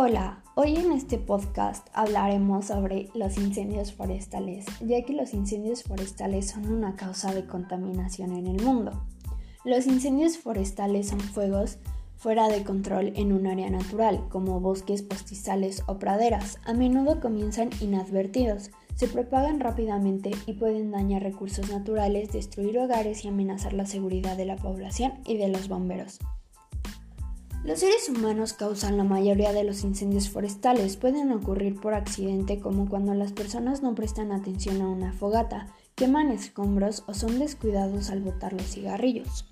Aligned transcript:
Hola, 0.00 0.44
hoy 0.54 0.76
en 0.76 0.92
este 0.92 1.18
podcast 1.18 1.88
hablaremos 1.92 2.66
sobre 2.66 3.08
los 3.14 3.36
incendios 3.36 3.92
forestales, 3.92 4.64
ya 4.80 5.02
que 5.02 5.12
los 5.12 5.34
incendios 5.34 5.82
forestales 5.82 6.50
son 6.50 6.72
una 6.72 6.94
causa 6.94 7.34
de 7.34 7.46
contaminación 7.46 8.30
en 8.30 8.46
el 8.46 8.62
mundo. 8.62 8.92
Los 9.64 9.88
incendios 9.88 10.38
forestales 10.38 11.08
son 11.08 11.18
fuegos 11.18 11.78
fuera 12.16 12.46
de 12.46 12.62
control 12.62 13.12
en 13.16 13.32
un 13.32 13.48
área 13.48 13.70
natural, 13.70 14.24
como 14.28 14.60
bosques, 14.60 15.02
pastizales 15.02 15.82
o 15.88 15.98
praderas. 15.98 16.58
A 16.64 16.74
menudo 16.74 17.20
comienzan 17.20 17.70
inadvertidos, 17.80 18.70
se 18.94 19.08
propagan 19.08 19.58
rápidamente 19.58 20.30
y 20.46 20.52
pueden 20.52 20.92
dañar 20.92 21.24
recursos 21.24 21.70
naturales, 21.70 22.30
destruir 22.30 22.78
hogares 22.78 23.24
y 23.24 23.28
amenazar 23.28 23.72
la 23.72 23.84
seguridad 23.84 24.36
de 24.36 24.44
la 24.44 24.54
población 24.54 25.14
y 25.26 25.38
de 25.38 25.48
los 25.48 25.66
bomberos. 25.66 26.20
Los 27.68 27.80
seres 27.80 28.08
humanos 28.08 28.54
causan 28.54 28.96
la 28.96 29.04
mayoría 29.04 29.52
de 29.52 29.62
los 29.62 29.84
incendios 29.84 30.30
forestales. 30.30 30.96
Pueden 30.96 31.30
ocurrir 31.32 31.78
por 31.78 31.92
accidente 31.92 32.60
como 32.60 32.88
cuando 32.88 33.12
las 33.12 33.32
personas 33.32 33.82
no 33.82 33.94
prestan 33.94 34.32
atención 34.32 34.80
a 34.80 34.88
una 34.88 35.12
fogata, 35.12 35.66
queman 35.94 36.30
escombros 36.30 37.04
o 37.06 37.12
son 37.12 37.38
descuidados 37.38 38.08
al 38.08 38.22
botar 38.22 38.54
los 38.54 38.62
cigarrillos. 38.62 39.44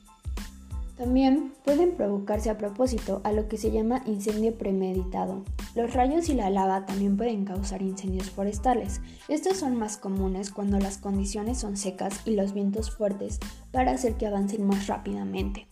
También 0.97 1.53
pueden 1.63 1.95
provocarse 1.95 2.49
a 2.49 2.57
propósito, 2.57 3.21
a 3.23 3.33
lo 3.33 3.49
que 3.49 3.59
se 3.59 3.71
llama 3.71 4.01
incendio 4.07 4.57
premeditado. 4.57 5.45
Los 5.75 5.93
rayos 5.93 6.31
y 6.31 6.35
la 6.35 6.49
lava 6.49 6.87
también 6.87 7.19
pueden 7.19 7.45
causar 7.45 7.83
incendios 7.83 8.31
forestales. 8.31 9.03
Estos 9.29 9.59
son 9.59 9.77
más 9.77 9.99
comunes 9.99 10.51
cuando 10.51 10.79
las 10.79 10.97
condiciones 10.97 11.59
son 11.59 11.77
secas 11.77 12.23
y 12.25 12.31
los 12.31 12.55
vientos 12.55 12.91
fuertes 12.91 13.41
para 13.73 13.91
hacer 13.91 14.15
que 14.15 14.27
avancen 14.27 14.67
más 14.67 14.87
rápidamente. 14.87 15.69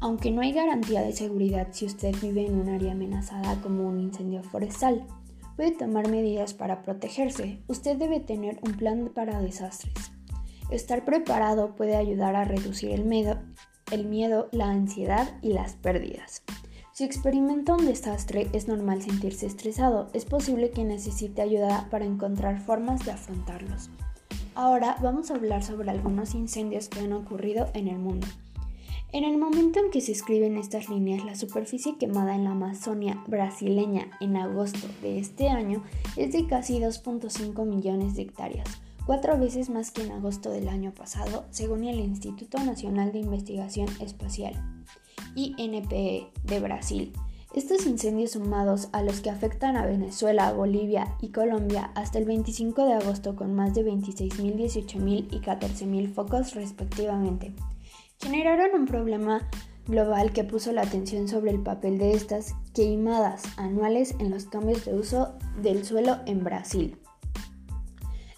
Aunque 0.00 0.30
no 0.30 0.42
hay 0.42 0.52
garantía 0.52 1.02
de 1.02 1.12
seguridad 1.12 1.68
si 1.72 1.86
usted 1.86 2.14
vive 2.20 2.46
en 2.46 2.60
un 2.60 2.68
área 2.68 2.92
amenazada 2.92 3.60
como 3.62 3.88
un 3.88 3.98
incendio 3.98 4.42
forestal, 4.42 5.06
puede 5.56 5.72
tomar 5.72 6.08
medidas 6.08 6.52
para 6.52 6.82
protegerse. 6.82 7.62
Usted 7.66 7.96
debe 7.96 8.20
tener 8.20 8.58
un 8.62 8.74
plan 8.74 9.10
para 9.14 9.40
desastres. 9.40 10.12
Estar 10.70 11.04
preparado 11.04 11.76
puede 11.76 11.96
ayudar 11.96 12.36
a 12.36 12.44
reducir 12.44 12.90
el 12.90 13.04
miedo, 13.04 14.48
la 14.52 14.68
ansiedad 14.68 15.38
y 15.40 15.52
las 15.52 15.74
pérdidas. 15.76 16.42
Si 16.92 17.04
experimenta 17.04 17.74
un 17.74 17.86
desastre, 17.86 18.48
es 18.52 18.68
normal 18.68 19.02
sentirse 19.02 19.46
estresado. 19.46 20.08
Es 20.12 20.24
posible 20.24 20.70
que 20.70 20.84
necesite 20.84 21.42
ayuda 21.42 21.88
para 21.90 22.04
encontrar 22.04 22.60
formas 22.60 23.04
de 23.04 23.12
afrontarlos. 23.12 23.90
Ahora 24.54 24.96
vamos 25.02 25.30
a 25.30 25.34
hablar 25.34 25.62
sobre 25.62 25.90
algunos 25.90 26.34
incendios 26.34 26.88
que 26.88 27.00
han 27.00 27.12
ocurrido 27.12 27.68
en 27.74 27.88
el 27.88 27.98
mundo. 27.98 28.26
En 29.12 29.24
el 29.24 29.38
momento 29.38 29.78
en 29.78 29.90
que 29.90 30.00
se 30.00 30.12
escriben 30.12 30.56
estas 30.56 30.88
líneas, 30.88 31.24
la 31.24 31.36
superficie 31.36 31.96
quemada 31.96 32.34
en 32.34 32.44
la 32.44 32.50
Amazonia 32.50 33.22
brasileña 33.26 34.10
en 34.20 34.36
agosto 34.36 34.88
de 35.00 35.18
este 35.18 35.48
año 35.48 35.82
es 36.16 36.32
de 36.32 36.46
casi 36.46 36.80
2.5 36.80 37.64
millones 37.64 38.16
de 38.16 38.22
hectáreas, 38.22 38.68
cuatro 39.06 39.38
veces 39.38 39.70
más 39.70 39.92
que 39.92 40.02
en 40.02 40.12
agosto 40.12 40.50
del 40.50 40.68
año 40.68 40.92
pasado, 40.92 41.44
según 41.50 41.84
el 41.84 42.00
Instituto 42.00 42.58
Nacional 42.58 43.12
de 43.12 43.20
Investigación 43.20 43.88
Espacial, 44.00 44.54
INPE, 45.36 46.26
de 46.44 46.60
Brasil. 46.60 47.12
Estos 47.54 47.86
incendios 47.86 48.32
sumados 48.32 48.88
a 48.92 49.02
los 49.02 49.20
que 49.20 49.30
afectan 49.30 49.76
a 49.76 49.86
Venezuela, 49.86 50.52
Bolivia 50.52 51.16
y 51.22 51.28
Colombia 51.28 51.90
hasta 51.94 52.18
el 52.18 52.26
25 52.26 52.84
de 52.84 52.94
agosto 52.94 53.34
con 53.36 53.54
más 53.54 53.72
de 53.72 53.82
26.000, 53.82 54.56
18.000 54.56 55.28
y 55.30 55.40
14.000 55.40 56.12
focos 56.12 56.54
respectivamente, 56.54 57.54
generaron 58.20 58.80
un 58.80 58.86
problema 58.86 59.48
global 59.86 60.32
que 60.32 60.44
puso 60.44 60.72
la 60.72 60.82
atención 60.82 61.28
sobre 61.28 61.50
el 61.50 61.62
papel 61.62 61.98
de 61.98 62.12
estas 62.12 62.54
queimadas 62.74 63.42
anuales 63.56 64.14
en 64.18 64.30
los 64.30 64.46
cambios 64.46 64.84
de 64.84 64.94
uso 64.94 65.34
del 65.60 65.84
suelo 65.84 66.18
en 66.26 66.42
Brasil. 66.42 66.98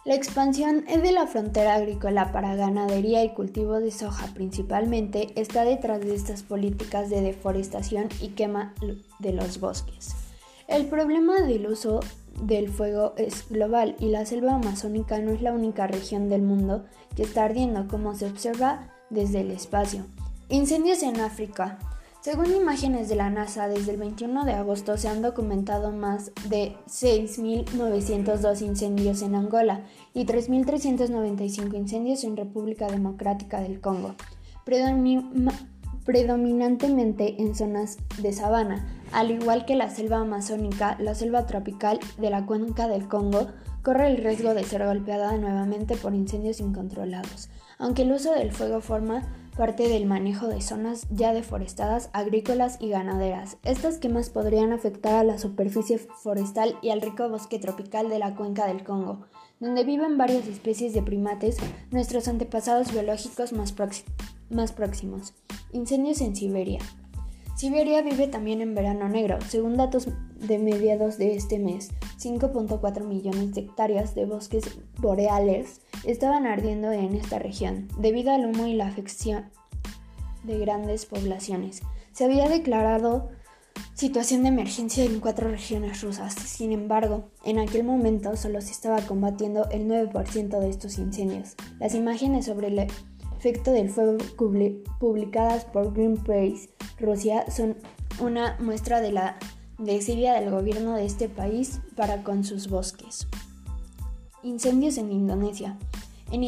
La 0.04 0.14
expansión 0.14 0.86
de 0.86 1.12
la 1.12 1.26
frontera 1.26 1.74
agrícola 1.74 2.32
para 2.32 2.54
ganadería 2.54 3.24
y 3.24 3.34
cultivo 3.34 3.78
de 3.78 3.90
soja 3.90 4.26
principalmente 4.32 5.38
está 5.38 5.64
detrás 5.64 6.00
de 6.00 6.14
estas 6.14 6.42
políticas 6.42 7.10
de 7.10 7.20
deforestación 7.20 8.08
y 8.20 8.28
quema 8.28 8.74
de 9.18 9.32
los 9.32 9.60
bosques. 9.60 10.14
El 10.66 10.86
problema 10.86 11.42
del 11.42 11.66
uso 11.66 12.00
del 12.42 12.68
fuego 12.70 13.12
es 13.18 13.48
global 13.50 13.96
y 13.98 14.08
la 14.08 14.24
selva 14.24 14.54
amazónica 14.54 15.18
no 15.18 15.32
es 15.32 15.42
la 15.42 15.52
única 15.52 15.86
región 15.86 16.28
del 16.28 16.42
mundo 16.42 16.86
que 17.14 17.24
está 17.24 17.44
ardiendo 17.44 17.86
como 17.88 18.14
se 18.14 18.26
observa 18.26 18.94
desde 19.10 19.40
el 19.40 19.50
espacio. 19.50 20.04
Incendios 20.48 21.02
en 21.02 21.20
África. 21.20 21.78
Según 22.20 22.52
imágenes 22.52 23.08
de 23.08 23.14
la 23.14 23.30
NASA, 23.30 23.68
desde 23.68 23.92
el 23.92 23.96
21 23.98 24.44
de 24.44 24.52
agosto 24.52 24.96
se 24.96 25.08
han 25.08 25.22
documentado 25.22 25.92
más 25.92 26.32
de 26.48 26.74
6.902 26.86 28.62
incendios 28.62 29.22
en 29.22 29.36
Angola 29.36 29.82
y 30.14 30.26
3.395 30.26 31.76
incendios 31.76 32.24
en 32.24 32.36
República 32.36 32.88
Democrática 32.88 33.60
del 33.60 33.80
Congo, 33.80 34.14
predominantemente 36.04 37.40
en 37.40 37.54
zonas 37.54 37.98
de 38.20 38.32
sabana, 38.32 38.86
al 39.12 39.30
igual 39.30 39.64
que 39.64 39.76
la 39.76 39.88
selva 39.88 40.18
amazónica, 40.18 40.96
la 40.98 41.14
selva 41.14 41.46
tropical 41.46 42.00
de 42.18 42.30
la 42.30 42.46
cuenca 42.46 42.88
del 42.88 43.06
Congo 43.06 43.46
corre 43.82 44.08
el 44.08 44.16
riesgo 44.16 44.54
de 44.54 44.64
ser 44.64 44.84
golpeada 44.84 45.36
nuevamente 45.38 45.96
por 45.96 46.14
incendios 46.14 46.60
incontrolados, 46.60 47.48
aunque 47.78 48.02
el 48.02 48.12
uso 48.12 48.32
del 48.32 48.52
fuego 48.52 48.80
forma 48.80 49.22
parte 49.56 49.88
del 49.88 50.06
manejo 50.06 50.46
de 50.46 50.60
zonas 50.60 51.08
ya 51.10 51.32
deforestadas, 51.32 52.10
agrícolas 52.12 52.78
y 52.80 52.90
ganaderas. 52.90 53.56
Estas 53.64 53.98
quemas 53.98 54.30
podrían 54.30 54.72
afectar 54.72 55.16
a 55.16 55.24
la 55.24 55.36
superficie 55.36 55.98
forestal 55.98 56.76
y 56.80 56.90
al 56.90 57.00
rico 57.00 57.28
bosque 57.28 57.58
tropical 57.58 58.08
de 58.08 58.20
la 58.20 58.36
cuenca 58.36 58.68
del 58.68 58.84
Congo, 58.84 59.26
donde 59.58 59.82
viven 59.82 60.16
varias 60.16 60.46
especies 60.46 60.94
de 60.94 61.02
primates, 61.02 61.56
nuestros 61.90 62.28
antepasados 62.28 62.92
biológicos 62.92 63.52
más, 63.52 63.74
más 64.48 64.72
próximos. 64.72 65.34
Incendios 65.72 66.20
en 66.20 66.36
Siberia. 66.36 66.78
Siberia 67.56 68.02
vive 68.02 68.28
también 68.28 68.60
en 68.60 68.76
verano 68.76 69.08
negro, 69.08 69.38
según 69.48 69.76
datos 69.76 70.06
de 70.36 70.60
mediados 70.60 71.18
de 71.18 71.34
este 71.34 71.58
mes. 71.58 71.90
5.4 72.20 73.04
millones 73.04 73.52
de 73.54 73.62
hectáreas 73.62 74.14
de 74.14 74.26
bosques 74.26 74.78
boreales 74.98 75.80
estaban 76.04 76.46
ardiendo 76.46 76.92
en 76.92 77.14
esta 77.14 77.38
región, 77.38 77.88
debido 77.98 78.32
al 78.32 78.46
humo 78.46 78.66
y 78.66 78.74
la 78.74 78.86
afección 78.86 79.50
de 80.44 80.58
grandes 80.58 81.06
poblaciones. 81.06 81.82
Se 82.12 82.24
había 82.24 82.48
declarado 82.48 83.30
situación 83.94 84.42
de 84.42 84.48
emergencia 84.48 85.04
en 85.04 85.20
cuatro 85.20 85.50
regiones 85.50 86.02
rusas. 86.02 86.34
Sin 86.34 86.72
embargo, 86.72 87.30
en 87.44 87.58
aquel 87.58 87.84
momento 87.84 88.36
solo 88.36 88.60
se 88.60 88.72
estaba 88.72 89.00
combatiendo 89.02 89.68
el 89.70 89.88
9% 89.88 90.58
de 90.60 90.68
estos 90.70 90.98
incendios. 90.98 91.54
Las 91.78 91.94
imágenes 91.94 92.46
sobre 92.46 92.68
el 92.68 92.86
efecto 93.36 93.72
del 93.72 93.90
fuego 93.90 94.18
publicadas 94.98 95.64
por 95.64 95.92
Greenpeace 95.92 96.70
Rusia 96.98 97.44
son 97.50 97.76
una 98.20 98.56
muestra 98.60 99.00
de 99.00 99.12
la 99.12 99.38
desidia 99.78 100.34
del 100.34 100.50
gobierno 100.50 100.94
de 100.94 101.06
este 101.06 101.28
país 101.28 101.80
para 101.96 102.22
con 102.22 102.44
sus 102.44 102.68
bosques. 102.68 103.28
Incendios 104.42 104.98
en 104.98 105.10
Indonesia. 105.10 105.76
En, 106.30 106.44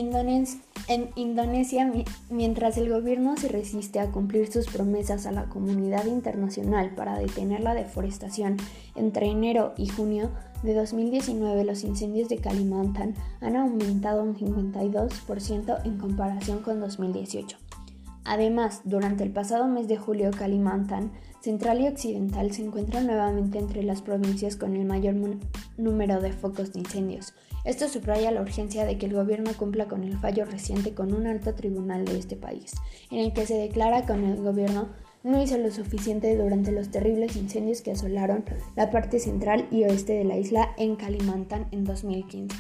Indonesia, 1.17 1.93
mientras 2.29 2.77
el 2.77 2.91
gobierno 2.91 3.37
se 3.37 3.49
resiste 3.49 3.99
a 3.99 4.11
cumplir 4.11 4.53
sus 4.53 4.67
promesas 4.67 5.27
a 5.27 5.33
la 5.33 5.45
comunidad 5.45 6.05
internacional 6.05 6.95
para 6.95 7.19
detener 7.19 7.61
la 7.61 7.75
deforestación, 7.75 8.59
entre 8.95 9.27
enero 9.27 9.73
y 9.79 9.89
junio 9.89 10.31
de 10.63 10.75
2019 10.75 11.65
los 11.65 11.83
incendios 11.85 12.29
de 12.29 12.39
Kalimantan 12.39 13.15
han 13.41 13.57
aumentado 13.57 14.23
un 14.23 14.37
52% 14.37 15.85
en 15.85 15.99
comparación 15.99 16.59
con 16.59 16.81
2018. 16.81 17.57
Además, 18.25 18.83
durante 18.85 19.25
el 19.25 19.33
pasado 19.33 19.67
mes 19.67 19.89
de 19.89 19.97
julio, 19.97 20.31
Kalimantan 20.31 21.13
Central 21.41 21.81
y 21.81 21.89
Occidental 21.89 22.53
se 22.53 22.63
encuentran 22.63 23.07
nuevamente 23.07 23.59
entre 23.59 23.83
las 23.83 24.03
provincias 24.03 24.57
con 24.57 24.77
el 24.77 24.85
mayor 24.85 25.15
número 25.79 26.21
de 26.21 26.33
focos 26.33 26.73
de 26.73 26.81
incendios. 26.81 27.35
Esto 27.65 27.89
subraya 27.89 28.31
la 28.31 28.43
urgencia 28.43 28.85
de 28.85 28.99
que 28.99 29.07
el 29.07 29.15
gobierno 29.15 29.53
cumpla 29.57 29.89
con 29.89 30.05
el 30.05 30.19
fallo 30.19 30.45
reciente 30.45 30.95
con 30.95 31.15
un 31.15 31.27
alto 31.27 31.55
tribunal 31.55 32.05
de 32.05 32.19
este 32.19 32.37
país, 32.37 32.73
en 33.11 33.21
el 33.21 33.33
que 33.33 33.47
se 33.47 33.55
declara 33.55 34.05
que 34.05 34.13
el 34.13 34.43
gobierno 34.43 34.89
no 35.23 35.43
hizo 35.43 35.59
lo 35.59 35.71
suficiente 35.71 36.37
durante 36.37 36.73
los 36.73 36.91
terribles 36.91 37.37
incendios 37.37 37.83
que 37.83 37.93
asolaron 37.93 38.45
la 38.77 38.91
parte 38.91 39.19
central 39.19 39.67
y 39.71 39.85
oeste 39.85 40.15
de 40.15 40.25
la 40.25 40.37
isla 40.37 40.75
en 40.79 40.97
Kalimantan 40.97 41.69
en 41.73 41.85
2015. 41.85 42.57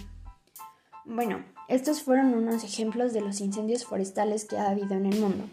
Bueno, 1.06 1.44
estos 1.70 2.02
fueron 2.02 2.34
unos 2.34 2.64
ejemplos 2.64 3.12
de 3.12 3.20
los 3.20 3.40
incendios 3.40 3.84
forestales 3.84 4.44
que 4.44 4.58
ha 4.58 4.70
habido 4.70 4.94
en 4.94 5.06
el 5.06 5.20
mundo. 5.20 5.44